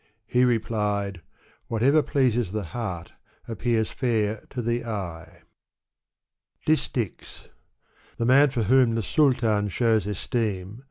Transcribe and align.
He 0.25 0.45
replied, 0.45 1.21
"Whatever 1.67 2.01
pleases 2.01 2.51
the 2.51 2.63
heart 2.63 3.13
appears 3.47 3.91
fair 3.91 4.41
to 4.49 4.59
the 4.59 4.83
eye." 4.83 5.43
Digitized 6.65 6.93
by 6.95 7.03
Google 7.03 7.51
The 8.17 8.25
man 8.25 8.49
for 8.49 8.63
whom 8.63 8.95
the 8.95 9.03
Saltan 9.03 9.69
shows 9.69 10.07
esteem. 10.07 10.79